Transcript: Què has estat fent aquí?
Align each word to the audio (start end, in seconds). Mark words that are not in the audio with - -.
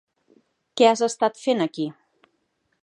Què 0.81 0.87
has 0.91 1.03
estat 1.09 1.39
fent 1.43 1.63
aquí? 1.67 1.89